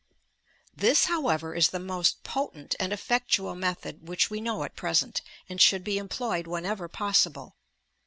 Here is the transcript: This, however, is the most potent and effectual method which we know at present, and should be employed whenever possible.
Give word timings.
This, 0.75 1.05
however, 1.05 1.53
is 1.53 1.69
the 1.69 1.77
most 1.79 2.23
potent 2.23 2.73
and 2.79 2.91
effectual 2.91 3.53
method 3.53 4.07
which 4.07 4.31
we 4.31 4.41
know 4.41 4.63
at 4.63 4.75
present, 4.75 5.21
and 5.47 5.61
should 5.61 5.83
be 5.83 5.99
employed 5.99 6.47
whenever 6.47 6.87
possible. 6.87 7.55